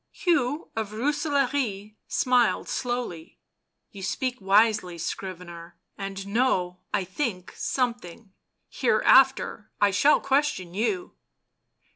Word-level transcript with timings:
Hugh 0.11 0.71
of 0.75 0.93
Rooselaare 0.93 1.93
smiled 2.07 2.67
slowly." 2.67 3.37
You 3.91 4.01
speak 4.01 4.41
wisely, 4.41 4.97
scrivener, 4.97 5.77
and 5.95 6.25
know, 6.25 6.79
I 6.91 7.03
think, 7.03 7.53
something; 7.55 8.33
here 8.67 9.03
after 9.05 9.69
I 9.79 9.91
shall 9.91 10.19
question 10.19 10.73
you." 10.73 11.13